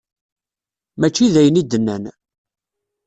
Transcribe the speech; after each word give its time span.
Mačči 0.99 1.31
d 1.33 1.35
ayen 1.39 1.59
i 1.61 1.63
d-nnan. 1.63 2.03